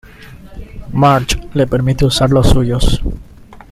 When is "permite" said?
1.67-2.05